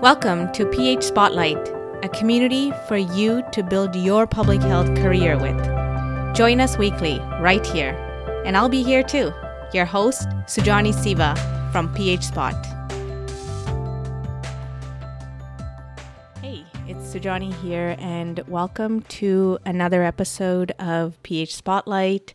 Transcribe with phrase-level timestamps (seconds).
[0.00, 1.58] Welcome to PH Spotlight,
[2.04, 5.56] a community for you to build your public health career with.
[6.36, 7.96] Join us weekly right here,
[8.46, 9.32] and I'll be here too,
[9.74, 11.34] your host, Sujani Siva
[11.72, 12.54] from PH Spot.
[16.40, 22.34] Hey, it's Sujani here, and welcome to another episode of PH Spotlight.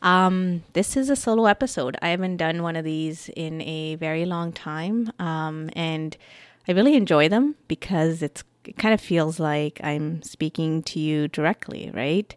[0.00, 1.94] Um, this is a solo episode.
[2.00, 6.16] I haven't done one of these in a very long time, um, and
[6.68, 11.28] I really enjoy them because it's it kind of feels like I'm speaking to you
[11.28, 12.34] directly, right?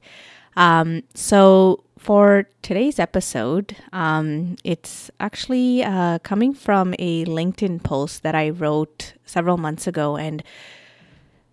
[0.55, 8.35] Um, so for today's episode, um, it's actually uh, coming from a LinkedIn post that
[8.35, 10.43] I wrote several months ago, and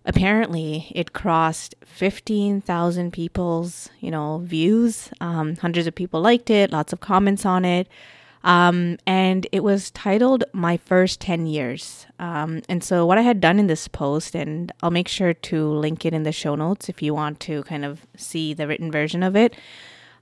[0.05, 5.09] apparently it crossed 15,000 people's, you know, views.
[5.21, 7.87] Um, hundreds of people liked it, lots of comments on it.
[8.43, 12.05] Um, and it was titled My First 10 Years.
[12.19, 15.67] Um, and so, what I had done in this post, and I'll make sure to
[15.67, 18.91] link it in the show notes if you want to kind of see the written
[18.91, 19.55] version of it.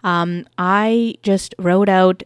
[0.03, 2.23] Um, I just wrote out,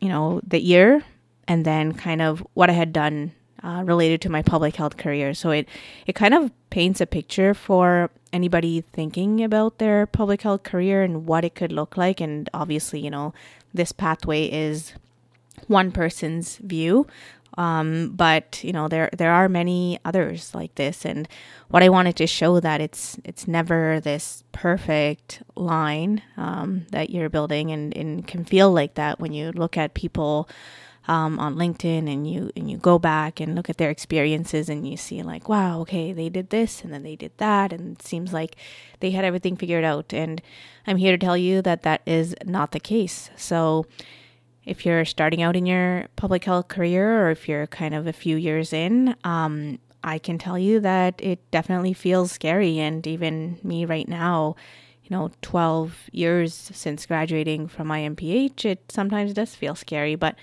[0.00, 1.02] you know, the year
[1.46, 5.34] and then kind of what I had done uh, related to my public health career.
[5.34, 5.68] So it
[6.06, 11.26] it kind of paints a picture for anybody thinking about their public health career and
[11.26, 12.20] what it could look like.
[12.20, 13.32] And obviously, you know,
[13.72, 14.92] this pathway is
[15.66, 17.06] one person's view.
[17.56, 21.26] Um, but you know there there are many others like this, and
[21.70, 27.28] what I wanted to show that it's it's never this perfect line um, that you're
[27.28, 30.48] building, and, and can feel like that when you look at people
[31.08, 34.86] um, on LinkedIn and you and you go back and look at their experiences and
[34.86, 37.72] you see like wow okay they did this and then they did that.
[37.72, 38.56] And it seems like
[39.00, 40.12] they had everything figured out.
[40.12, 40.40] And
[40.86, 43.30] I'm here to tell you that that is not the case.
[43.36, 43.86] So
[44.68, 48.12] if you're starting out in your public health career or if you're kind of a
[48.12, 52.78] few years in, um, I can tell you that it definitely feels scary.
[52.78, 54.56] And even me right now,
[55.02, 60.14] you know, 12 years since graduating from my MPH, it sometimes does feel scary.
[60.14, 60.36] But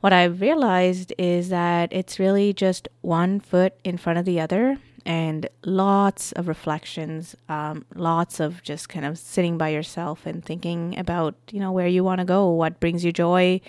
[0.00, 4.78] what I've realized is that it's really just one foot in front of the other
[5.06, 10.98] and lots of reflections, um, lots of just kind of sitting by yourself and thinking
[10.98, 13.60] about, you know, where you want to go, what brings you joy,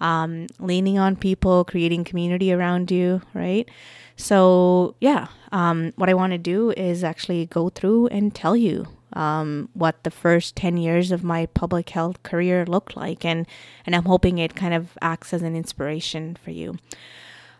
[0.00, 3.68] um, leaning on people, creating community around you, right?
[4.16, 8.86] So, yeah, um, what I want to do is actually go through and tell you
[9.12, 13.24] um, what the first 10 years of my public health career looked like.
[13.24, 13.46] And,
[13.86, 16.78] and I'm hoping it kind of acts as an inspiration for you.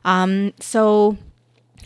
[0.04, 1.16] Um, so,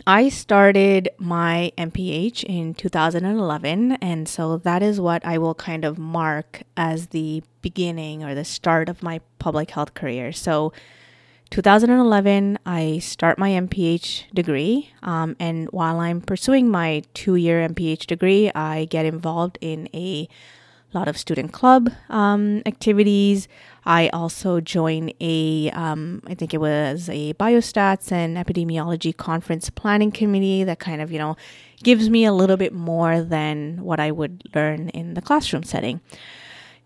[0.05, 5.97] I started my MPH in 2011, and so that is what I will kind of
[5.97, 10.31] mark as the beginning or the start of my public health career.
[10.31, 10.73] So,
[11.51, 18.07] 2011, I start my MPH degree, um, and while I'm pursuing my two year MPH
[18.07, 20.27] degree, I get involved in a
[20.93, 23.47] lot of student club um, activities.
[23.85, 30.11] I also join a, um, I think it was a biostats and epidemiology conference planning
[30.11, 31.35] committee that kind of, you know,
[31.83, 35.99] gives me a little bit more than what I would learn in the classroom setting.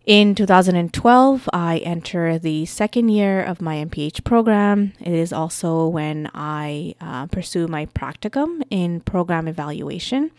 [0.07, 4.94] In 2012, I enter the second year of my MPH program.
[5.02, 10.31] It is also when I uh, pursue my practicum in program evaluation.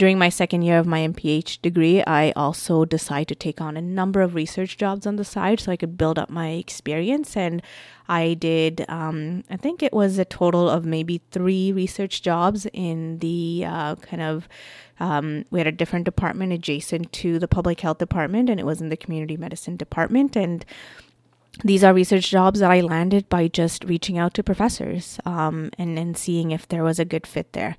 [0.00, 3.82] During my second year of my MPH degree, I also decided to take on a
[3.82, 7.36] number of research jobs on the side so I could build up my experience.
[7.36, 7.60] And
[8.08, 13.18] I did, um, I think it was a total of maybe three research jobs in
[13.18, 14.48] the uh, kind of,
[15.00, 18.80] um, we had a different department adjacent to the public health department, and it was
[18.80, 20.34] in the community medicine department.
[20.34, 20.64] And
[21.62, 25.98] these are research jobs that I landed by just reaching out to professors um, and,
[25.98, 27.76] and seeing if there was a good fit there.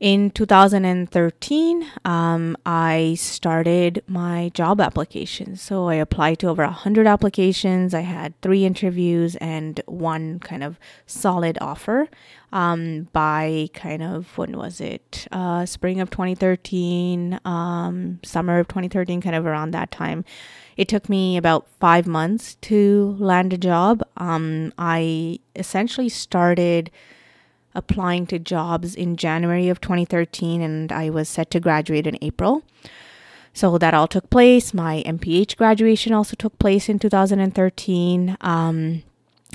[0.00, 5.62] In 2013, um, I started my job applications.
[5.62, 7.94] So I applied to over 100 applications.
[7.94, 12.08] I had three interviews and one kind of solid offer
[12.52, 15.28] um, by kind of, when was it?
[15.30, 20.24] Uh, spring of 2013, um, summer of 2013, kind of around that time.
[20.76, 24.02] It took me about five months to land a job.
[24.16, 26.90] Um, I essentially started
[27.74, 32.62] applying to jobs in January of 2013, and I was set to graduate in April.
[33.52, 34.74] So that all took place.
[34.74, 38.36] My MPH graduation also took place in 2013.
[38.40, 39.02] Um,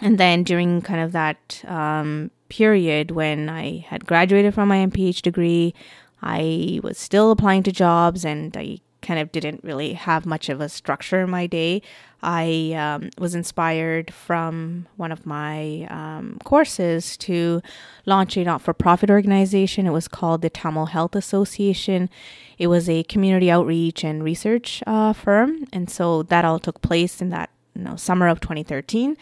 [0.02, 5.22] and then during kind of that um, period when I had graduated from my MPH
[5.22, 5.74] degree,
[6.22, 10.62] I was still applying to jobs and I kind of didn't really have much of
[10.62, 11.82] a structure in my day.
[12.22, 17.62] I um, was inspired from one of my um, courses to
[18.06, 19.88] launch a not for profit organization.
[19.88, 22.10] It was called the Tamil Health Association.
[22.58, 25.66] It was a community outreach and research uh, firm.
[25.72, 29.16] And so that all took place in that you know, summer of 2013.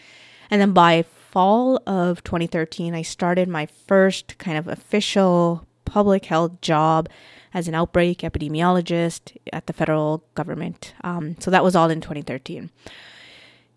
[0.50, 6.60] And then by fall of 2013, I started my first kind of official public health
[6.60, 7.08] job
[7.54, 10.94] as an outbreak epidemiologist at the federal government.
[11.02, 12.70] Um, so that was all in 2013.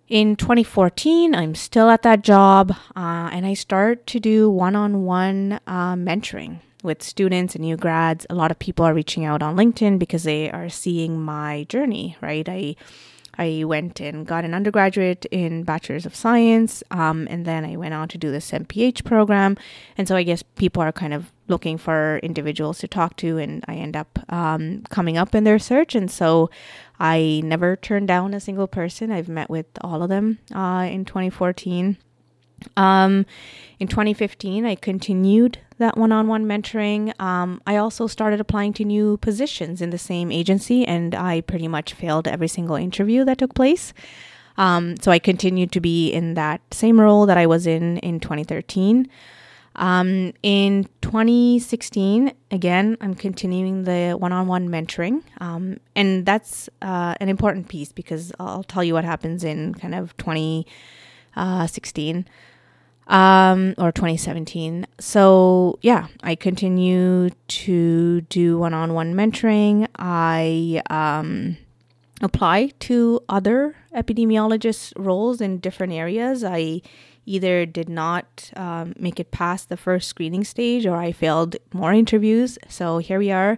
[0.08, 5.06] In 2014, I'm still at that job, uh, and I start to do one on
[5.06, 8.26] one mentoring with students and new grads.
[8.30, 12.18] A lot of people are reaching out on LinkedIn because they are seeing my journey,
[12.22, 12.48] right?
[12.48, 12.76] I
[13.38, 17.94] I went and got an undergraduate in Bachelor's of Science, um, and then I went
[17.94, 19.58] on to do this MPH program.
[19.98, 23.64] And so I guess people are kind of looking for individuals to talk to, and
[23.68, 25.96] I end up um, coming up in their search.
[25.96, 26.50] And so
[27.00, 29.12] I never turned down a single person.
[29.12, 31.98] I've met with all of them uh, in 2014.
[32.78, 33.26] Um,
[33.80, 37.20] in 2015, I continued that one on one mentoring.
[37.20, 41.68] Um, I also started applying to new positions in the same agency, and I pretty
[41.68, 43.94] much failed every single interview that took place.
[44.58, 48.20] Um, so I continued to be in that same role that I was in in
[48.20, 49.08] 2013.
[49.76, 55.24] Um, in 2016, again, I'm continuing the one on one mentoring.
[55.40, 59.96] Um, and that's uh, an important piece because I'll tell you what happens in kind
[59.96, 62.26] of 2016
[63.08, 64.88] um, or 2017.
[65.00, 69.88] So, yeah, I continue to do one on one mentoring.
[69.98, 71.58] I um,
[72.22, 76.44] apply to other epidemiologist roles in different areas.
[76.44, 76.82] I
[77.26, 81.94] either did not um, make it past the first screening stage or I failed more
[81.94, 82.58] interviews.
[82.70, 83.58] So, here we are,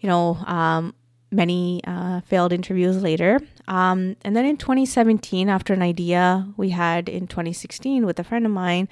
[0.00, 0.94] you know, um,
[1.32, 3.40] many uh, failed interviews later.
[3.68, 8.44] Um, and then in 2017, after an idea we had in 2016 with a friend
[8.44, 8.88] of mine,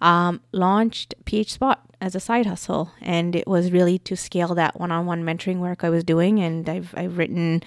[0.00, 4.78] um, launched PH Spot as a side hustle, and it was really to scale that
[4.78, 6.38] one-on-one mentoring work I was doing.
[6.40, 7.62] And I've I've written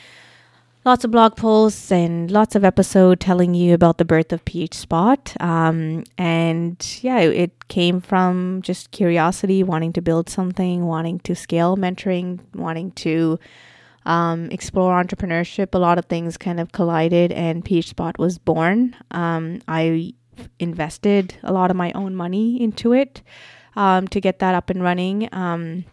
[0.86, 4.75] lots of blog posts and lots of episode telling you about the birth of PH
[4.75, 5.36] Spot.
[5.39, 11.77] Um, and yeah, it came from just curiosity, wanting to build something, wanting to scale
[11.77, 13.39] mentoring, wanting to
[14.10, 15.74] um, explore entrepreneurship.
[15.74, 18.96] A lot of things kind of collided, and PH Spot was born.
[19.12, 20.14] Um, I
[20.60, 23.22] invested a lot of my own money into it
[23.76, 25.30] um, to get that up and running.
[25.32, 25.86] Um,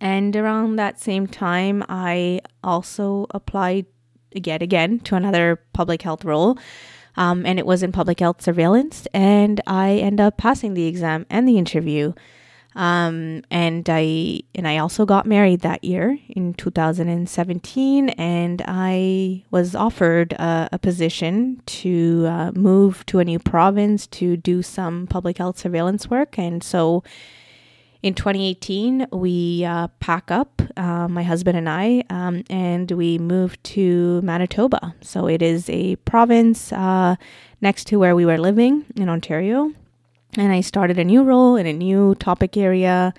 [0.00, 3.86] and around that same time, I also applied
[4.32, 6.58] yet again to another public health role.
[7.16, 11.26] Um, and it was in public health surveillance, and I end up passing the exam
[11.30, 12.14] and the interview.
[12.76, 19.74] Um, and I and I also got married that year in 2017, and I was
[19.74, 25.38] offered a, a position to uh, move to a new province to do some public
[25.38, 26.36] health surveillance work.
[26.36, 27.04] And so,
[28.02, 33.62] in 2018, we uh, pack up, uh, my husband and I, um, and we moved
[33.64, 34.96] to Manitoba.
[35.00, 37.14] So it is a province uh,
[37.60, 39.72] next to where we were living in Ontario
[40.36, 43.14] and I started a new role in a new topic area.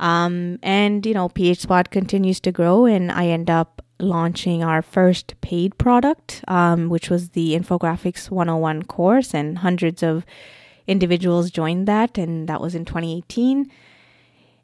[0.00, 4.82] Um, and you know, PH Spot continues to grow, and I end up launching our
[4.82, 10.26] first paid product, um, which was the Infographics 101 course, and hundreds of
[10.86, 13.70] individuals joined that, and that was in 2018.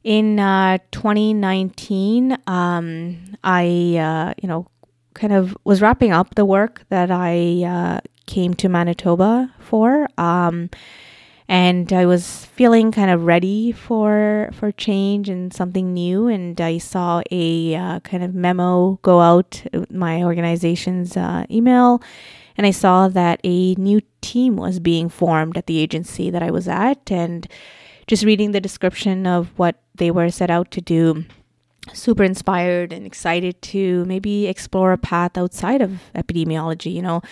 [0.05, 4.67] In uh, 2019, um, I, uh, you know,
[5.15, 10.09] kind of was wrapping up the work that I uh, came to Manitoba for.
[10.19, 10.71] Um,
[11.49, 16.29] and I was feeling kind of ready for for change and something new.
[16.29, 22.03] And I saw a uh, kind of memo go out my organization's uh, email,
[22.57, 26.51] and I saw that a new team was being formed at the agency that I
[26.51, 27.49] was at, and
[28.07, 31.25] just reading the description of what they were set out to do.
[31.95, 36.93] Super inspired and excited to maybe explore a path outside of epidemiology.
[36.93, 37.23] You know,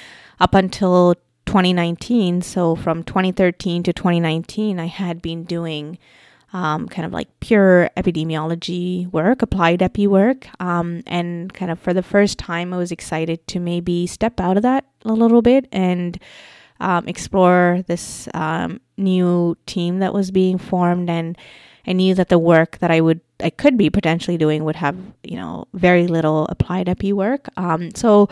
[0.40, 2.42] up until 2019.
[2.42, 5.98] So from 2013 to 2019, I had been doing
[6.52, 10.48] um, kind of like pure epidemiology work, applied epi work.
[10.60, 14.56] Um, and kind of for the first time, I was excited to maybe step out
[14.56, 16.18] of that a little bit and
[16.80, 21.10] um, explore this um, new team that was being formed.
[21.10, 21.36] And
[21.86, 24.96] I knew that the work that I would, I could be potentially doing would have,
[25.22, 27.48] you know, very little applied epi work.
[27.56, 28.28] Um, so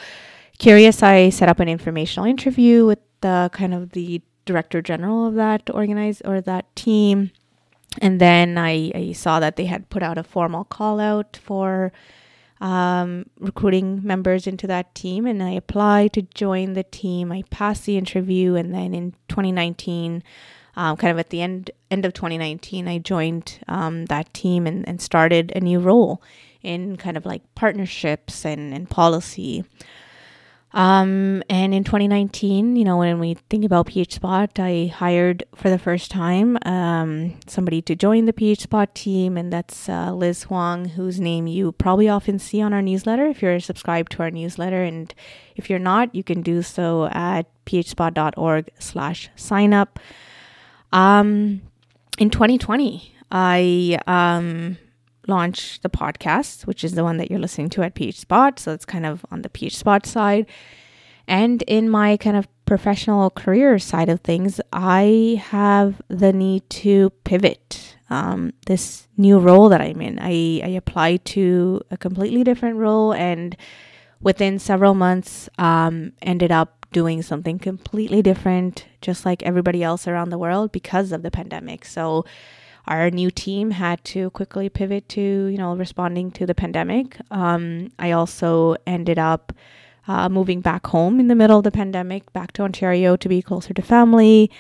[0.59, 5.35] curious, I set up an informational interview with the kind of the director general of
[5.35, 7.31] that organize or that team.
[8.01, 11.93] And then I, I saw that they had put out a formal call out for
[12.61, 17.31] um, recruiting members into that team, and I applied to join the team.
[17.31, 20.23] I passed the interview, and then in 2019,
[20.77, 24.89] um, kind of at the end end of 2019, I joined um, that team and,
[24.89, 26.23] and started a new role
[26.63, 29.65] in kind of like partnerships and, and policy.
[30.75, 35.71] Um, and in 2019, you know, when we think about PH Spot, I hired for
[35.71, 40.43] the first time um, somebody to join the PH Spot team, and that's uh, Liz
[40.45, 44.33] Huang, whose name you probably often see on our newsletter if you're subscribed to our
[44.33, 44.83] newsletter.
[44.83, 45.15] And
[45.55, 50.01] if you're not, you can do so at phspot.org slash sign up.
[50.93, 51.63] Um,
[52.19, 54.77] in 2020, I um,
[55.27, 58.59] launched the podcast, which is the one that you're listening to at PhSpot.
[58.59, 60.47] So it's kind of on the PhSpot side.
[61.27, 67.11] And in my kind of professional career side of things, I have the need to
[67.25, 67.97] pivot.
[68.11, 73.15] Um, this new role that I'm in, I, I applied to a completely different role
[73.15, 73.57] and
[74.21, 80.31] within several months um, ended up doing something completely different, just like everybody else around
[80.31, 81.85] the world because of the pandemic.
[81.85, 82.25] So
[82.87, 87.17] our new team had to quickly pivot to you know responding to the pandemic.
[87.31, 89.53] Um, I also ended up
[90.07, 93.41] uh, moving back home in the middle of the pandemic, back to Ontario to be
[93.41, 94.51] closer to family.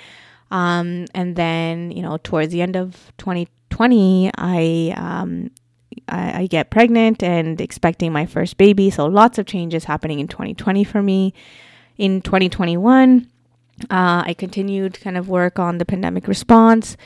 [0.50, 5.50] Um, and then you know towards the end of 2020, I, um,
[6.08, 8.90] I get pregnant and expecting my first baby.
[8.90, 11.34] So lots of changes happening in 2020 for me.
[11.96, 13.28] In 2021,
[13.82, 16.96] uh, I continued kind of work on the pandemic response.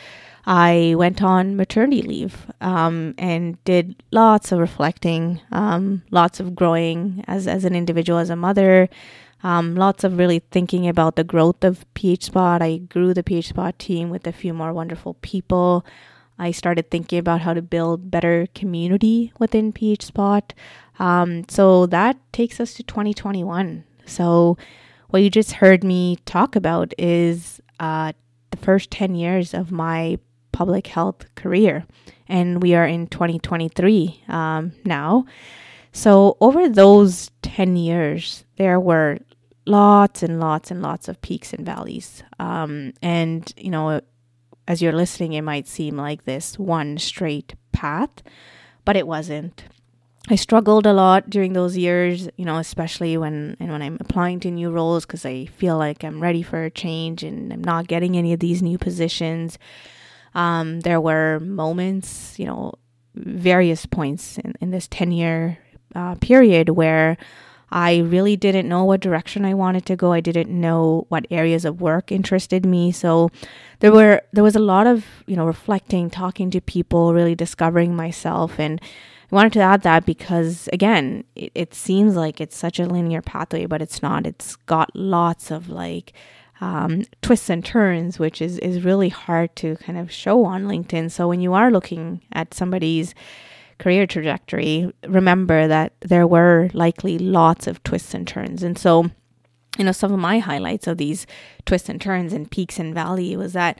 [0.49, 7.23] I went on maternity leave um, and did lots of reflecting, um, lots of growing
[7.28, 8.88] as, as an individual, as a mother,
[9.43, 12.62] um, lots of really thinking about the growth of PH Spot.
[12.62, 15.85] I grew the PH Spot team with a few more wonderful people.
[16.38, 20.43] I started thinking about how to build better community within PhSpot.
[20.99, 23.85] Um, so that takes us to 2021.
[24.07, 24.57] So
[25.11, 28.14] what you just heard me talk about is uh,
[28.50, 30.19] the first 10 years of my
[30.52, 31.85] public health career.
[32.28, 35.25] And we are in 2023 um, now.
[35.93, 39.19] So, over those 10 years, there were
[39.64, 42.23] lots and lots and lots of peaks and valleys.
[42.38, 44.00] Um, and, you know,
[44.67, 48.23] as you're listening, it might seem like this one straight path,
[48.85, 49.64] but it wasn't.
[50.31, 54.40] I struggled a lot during those years, you know, especially when and when I'm applying
[54.40, 57.88] to new roles because I feel like I'm ready for a change and I'm not
[57.88, 59.59] getting any of these new positions.
[60.38, 62.75] Um, there were moments, you know,
[63.16, 65.59] various points in, in this 10 year
[65.97, 67.16] uh, period where
[67.71, 70.12] I really didn't know what direction I wanted to go.
[70.12, 72.92] I didn't know what areas of work interested me.
[72.92, 73.30] So
[73.80, 77.97] there were there was a lot of, you know, reflecting, talking to people, really discovering
[77.97, 78.80] myself and
[79.30, 83.21] I wanted to add that because again, it, it seems like it's such a linear
[83.21, 84.25] pathway, but it's not.
[84.25, 86.12] It's got lots of like
[86.61, 91.11] um, twists and turns, which is, is really hard to kind of show on LinkedIn.
[91.11, 93.15] So when you are looking at somebody's
[93.79, 98.62] career trajectory, remember that there were likely lots of twists and turns.
[98.62, 99.11] And so,
[99.79, 101.27] you know, some of my highlights of these
[101.65, 103.79] twists and turns and peaks and valley was that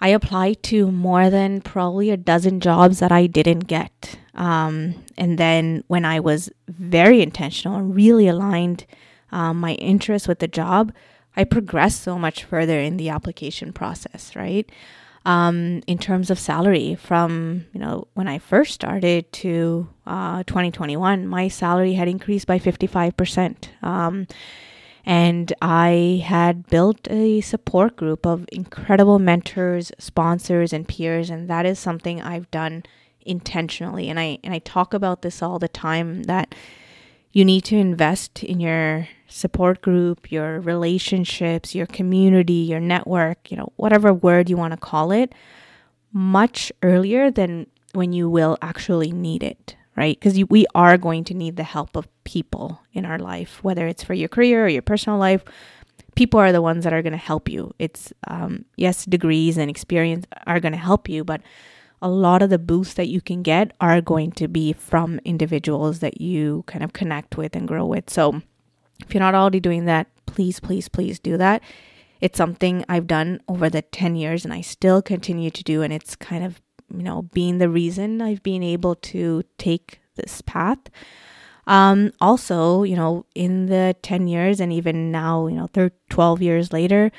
[0.00, 4.16] I applied to more than probably a dozen jobs that I didn't get.
[4.34, 8.86] Um, and then when I was very intentional and really aligned
[9.32, 10.92] um, my interest with the job,
[11.36, 14.70] I progressed so much further in the application process, right?
[15.24, 21.26] Um, in terms of salary, from you know when I first started to uh, 2021,
[21.26, 23.70] my salary had increased by 55 percent.
[23.82, 24.26] Um,
[25.04, 31.64] and I had built a support group of incredible mentors, sponsors, and peers, and that
[31.64, 32.82] is something I've done
[33.22, 34.08] intentionally.
[34.08, 36.54] And I and I talk about this all the time that
[37.32, 43.56] you need to invest in your support group, your relationships, your community, your network, you
[43.56, 45.34] know, whatever word you want to call it,
[46.12, 50.18] much earlier than when you will actually need it, right?
[50.18, 54.02] Because we are going to need the help of people in our life, whether it's
[54.02, 55.44] for your career or your personal life.
[56.14, 57.72] People are the ones that are going to help you.
[57.78, 61.42] It's, um, yes, degrees and experience are going to help you, but
[62.00, 66.00] a lot of the boosts that you can get are going to be from individuals
[66.00, 68.10] that you kind of connect with and grow with.
[68.10, 68.42] So,
[69.00, 71.62] if you're not already doing that, please, please, please do that.
[72.20, 75.82] It's something I've done over the 10 years and I still continue to do.
[75.82, 76.60] And it's kind of,
[76.92, 80.78] you know, being the reason I've been able to take this path.
[81.66, 86.72] Um, also, you know, in the 10 years and even now, you know, 12 years
[86.72, 87.12] later,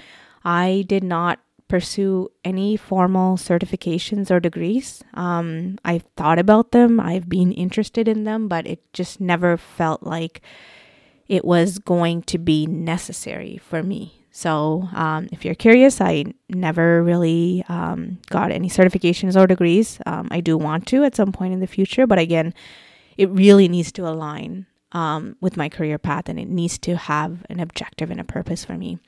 [0.43, 5.03] I did not pursue any formal certifications or degrees.
[5.13, 10.01] Um, I've thought about them, I've been interested in them, but it just never felt
[10.01, 10.41] like
[11.29, 14.25] it was going to be necessary for me.
[14.31, 19.99] So, um, if you're curious, I never really um, got any certifications or degrees.
[20.05, 22.53] Um, I do want to at some point in the future, but again,
[23.17, 27.45] it really needs to align um, with my career path and it needs to have
[27.49, 28.99] an objective and a purpose for me.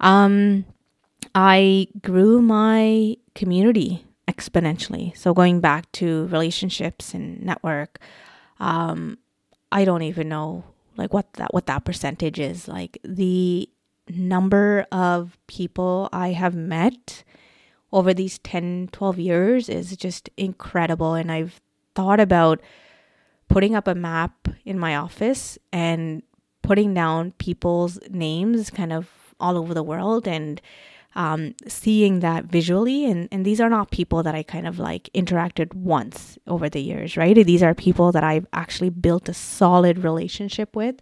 [0.00, 0.64] Um,
[1.34, 5.16] I grew my community exponentially.
[5.16, 7.98] So, going back to relationships and network,
[8.60, 9.18] um,
[9.72, 10.64] I don't even know
[10.96, 13.68] like what that what that percentage is like the
[14.08, 17.24] number of people I have met
[17.92, 21.14] over these 10, 12 years is just incredible.
[21.14, 21.60] And I've
[21.94, 22.60] thought about
[23.48, 26.22] putting up a map in my office and
[26.62, 29.08] putting down people's names kind of
[29.38, 30.60] all over the world and
[31.14, 33.04] um, seeing that visually.
[33.06, 36.80] And, and these are not people that I kind of like interacted once over the
[36.80, 37.34] years, right?
[37.34, 40.96] These are people that I've actually built a solid relationship with.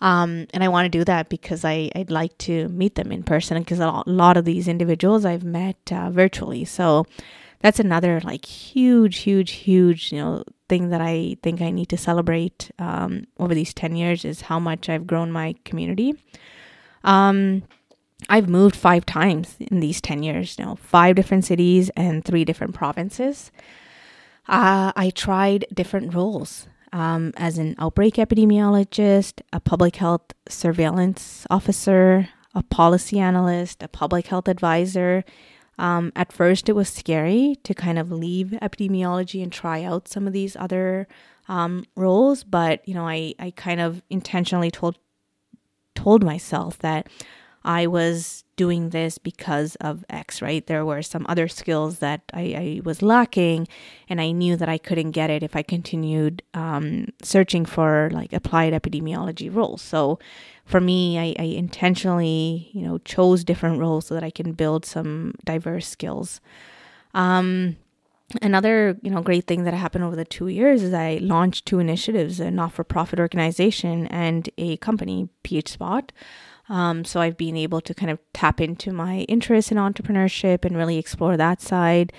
[0.00, 3.22] Um, and I want to do that because I, I'd like to meet them in
[3.22, 6.64] person because a lot of these individuals I've met uh, virtually.
[6.64, 7.06] So
[7.60, 11.96] that's another like huge, huge, huge, you know, thing that I think I need to
[11.96, 16.14] celebrate um, over these 10 years is how much I've grown my community.
[17.04, 17.62] Um,
[18.28, 22.44] I've moved five times in these 10 years, you know, five different cities and three
[22.44, 23.52] different provinces.
[24.48, 32.28] Uh, I tried different roles um, as an outbreak epidemiologist, a public health surveillance officer,
[32.54, 35.24] a policy analyst, a public health advisor.
[35.78, 40.26] Um, at first, it was scary to kind of leave epidemiology and try out some
[40.26, 41.06] of these other
[41.48, 44.98] um, roles, but you know, I, I kind of intentionally told
[45.94, 47.08] told myself that
[47.66, 50.66] I was doing this because of X, right?
[50.66, 53.68] There were some other skills that I, I was lacking,
[54.08, 58.32] and I knew that I couldn't get it if I continued um, searching for like
[58.32, 59.82] applied epidemiology roles.
[59.82, 60.18] So
[60.64, 64.86] for me, I, I intentionally, you know, chose different roles so that I can build
[64.86, 66.40] some diverse skills.
[67.12, 67.76] Um,
[68.42, 71.78] another you know great thing that happened over the two years is i launched two
[71.78, 76.10] initiatives a not-for-profit organization and a company phspot
[76.68, 80.76] um, so I've been able to kind of tap into my interest in entrepreneurship and
[80.76, 82.12] really explore that side.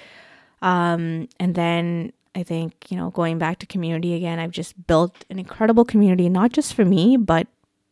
[0.62, 5.26] Um, and then I think, you know, going back to community again, I've just built
[5.30, 7.48] an incredible community, not just for me, but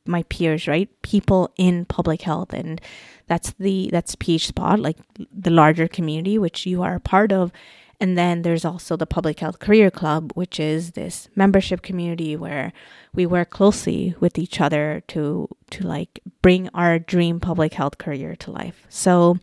[0.06, 0.90] my peers, right?
[1.02, 2.54] People in public health.
[2.54, 2.80] And
[3.28, 4.98] that's the, that's PH Spot, like
[5.34, 7.52] the larger community, which you are a part of.
[8.00, 12.74] And then there's also the Public Health Career Club, which is this membership community where
[13.14, 18.36] we work closely with each other to to like bring our dream public health career
[18.36, 18.86] to life.
[18.90, 19.38] So,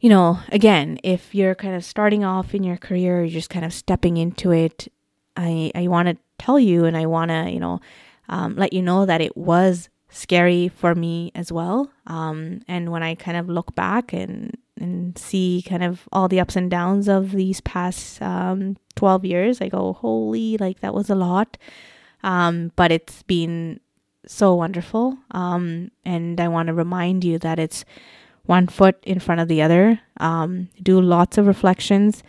[0.00, 3.64] you know, again, if you're kind of starting off in your career, you're just kind
[3.64, 4.88] of stepping into it,
[5.36, 7.80] I I want to tell you and I want to, you know,
[8.28, 11.90] um, let you know that it was scary for me as well.
[12.06, 16.40] Um, and when I kind of look back and and see kind of all the
[16.40, 21.10] ups and downs of these past um, 12 years, I go, holy, like that was
[21.10, 21.56] a lot.
[22.22, 23.80] Um, but it's been
[24.26, 25.18] so wonderful.
[25.30, 27.84] Um, and I want to remind you that it's
[28.44, 30.00] one foot in front of the other.
[30.18, 32.22] Um, do lots of reflections.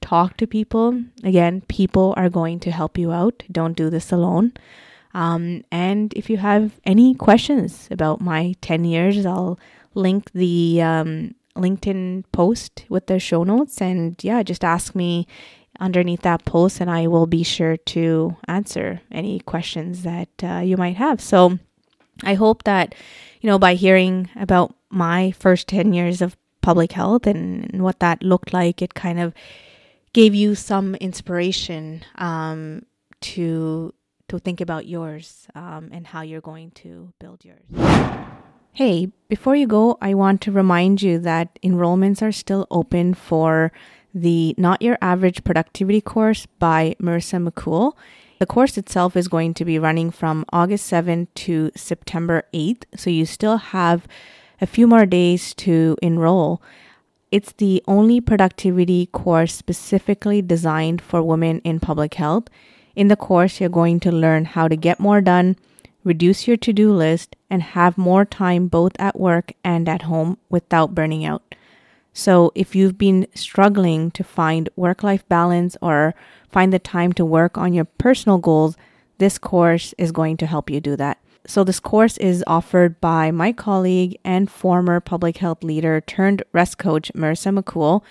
[0.00, 1.02] Talk to people.
[1.22, 3.42] Again, people are going to help you out.
[3.50, 4.52] Don't do this alone.
[5.14, 9.58] Um, and if you have any questions about my 10 years, I'll
[9.94, 13.80] link the um, LinkedIn post with the show notes.
[13.80, 15.26] And yeah, just ask me
[15.80, 20.76] underneath that post, and I will be sure to answer any questions that uh, you
[20.76, 21.20] might have.
[21.20, 21.58] So
[22.22, 22.94] I hope that,
[23.40, 28.22] you know, by hearing about my first 10 years of public health and, what that
[28.22, 29.34] looked like, it kind of
[30.12, 32.84] gave you some inspiration um,
[33.20, 33.92] to
[34.28, 38.28] to think about yours um, and how you're going to build yours.
[38.74, 43.70] Hey, before you go, I want to remind you that enrollments are still open for
[44.14, 47.92] the Not Your Average Productivity course by Marissa McKool.
[48.38, 53.10] The course itself is going to be running from August 7th to September 8th, so
[53.10, 54.08] you still have
[54.58, 56.62] a few more days to enroll.
[57.30, 62.44] It's the only productivity course specifically designed for women in public health.
[62.96, 65.56] In the course, you're going to learn how to get more done
[66.04, 70.38] reduce your to do list, and have more time both at work and at home
[70.48, 71.54] without burning out.
[72.12, 76.14] So, if you've been struggling to find work life balance or
[76.50, 78.76] find the time to work on your personal goals,
[79.18, 81.18] this course is going to help you do that.
[81.46, 86.76] So, this course is offered by my colleague and former public health leader turned rest
[86.78, 88.02] coach, Marissa McKool.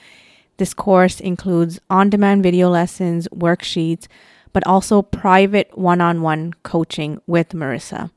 [0.58, 4.08] This course includes on demand video lessons, worksheets,
[4.54, 8.12] but also private one on one coaching with Marissa.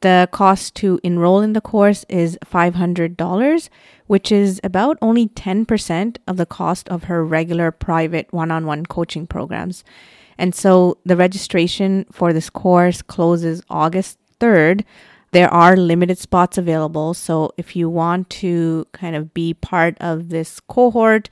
[0.00, 3.68] The cost to enroll in the course is $500,
[4.06, 8.84] which is about only 10% of the cost of her regular private one on one
[8.84, 9.82] coaching programs.
[10.36, 14.84] And so the registration for this course closes August 3rd.
[15.32, 17.14] There are limited spots available.
[17.14, 21.30] So if you want to kind of be part of this cohort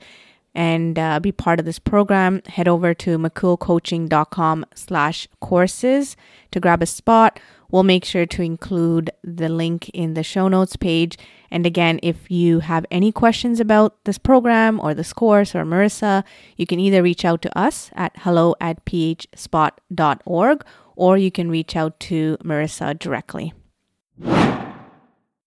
[0.55, 6.15] and uh, be part of this program, head over to mckoolcoaching.com slash courses
[6.51, 7.39] to grab a spot
[7.73, 11.17] We'll make sure to include the link in the show notes page.
[11.49, 16.23] And again, if you have any questions about this program or this course or Marissa,
[16.55, 20.63] you can either reach out to us at hello at phspot.org
[20.95, 23.53] or you can reach out to Marissa directly.